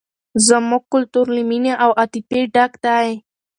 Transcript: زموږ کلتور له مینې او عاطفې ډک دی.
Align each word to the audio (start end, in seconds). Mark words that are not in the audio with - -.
زموږ 0.47 0.83
کلتور 0.93 1.25
له 1.35 1.41
مینې 1.49 1.73
او 1.83 1.91
عاطفې 1.99 2.41
ډک 2.53 2.71
دی. 2.85 3.09